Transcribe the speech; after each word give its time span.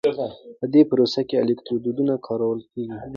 په 0.59 0.65
دې 0.73 0.81
پروسه 0.89 1.21
کې 1.29 1.35
الکترودونه 1.43 2.13
کارول 2.27 2.59
کېږي. 2.71 2.99